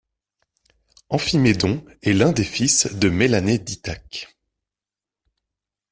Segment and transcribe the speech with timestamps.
[1.11, 4.35] Amphimédon est l'un des fils de Mélanée d'Ithaque.